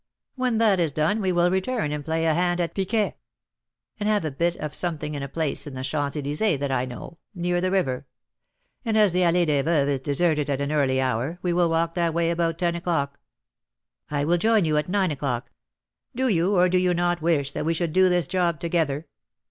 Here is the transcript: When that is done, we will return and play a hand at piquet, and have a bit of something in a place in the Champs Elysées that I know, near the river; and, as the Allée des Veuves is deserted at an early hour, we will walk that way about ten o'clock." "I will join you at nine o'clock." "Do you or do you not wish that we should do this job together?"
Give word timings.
When 0.33 0.57
that 0.57 0.79
is 0.79 0.91
done, 0.91 1.21
we 1.21 1.31
will 1.31 1.51
return 1.51 1.91
and 1.91 2.03
play 2.03 2.25
a 2.25 2.33
hand 2.33 2.59
at 2.59 2.73
piquet, 2.73 3.17
and 3.99 4.09
have 4.09 4.25
a 4.25 4.31
bit 4.31 4.55
of 4.55 4.73
something 4.73 5.13
in 5.13 5.21
a 5.21 5.27
place 5.27 5.67
in 5.67 5.75
the 5.75 5.83
Champs 5.83 6.15
Elysées 6.17 6.57
that 6.57 6.71
I 6.71 6.85
know, 6.85 7.19
near 7.35 7.61
the 7.61 7.69
river; 7.69 8.07
and, 8.83 8.97
as 8.97 9.13
the 9.13 9.19
Allée 9.19 9.45
des 9.45 9.61
Veuves 9.61 9.89
is 9.91 9.99
deserted 9.99 10.49
at 10.49 10.59
an 10.59 10.71
early 10.71 10.99
hour, 10.99 11.37
we 11.43 11.53
will 11.53 11.69
walk 11.69 11.93
that 11.93 12.15
way 12.15 12.31
about 12.31 12.57
ten 12.57 12.73
o'clock." 12.73 13.19
"I 14.09 14.23
will 14.25 14.39
join 14.39 14.65
you 14.65 14.75
at 14.77 14.89
nine 14.89 15.11
o'clock." 15.11 15.51
"Do 16.15 16.27
you 16.27 16.55
or 16.55 16.67
do 16.67 16.79
you 16.79 16.95
not 16.95 17.21
wish 17.21 17.51
that 17.51 17.63
we 17.63 17.75
should 17.75 17.93
do 17.93 18.09
this 18.09 18.25
job 18.25 18.59
together?" 18.59 19.05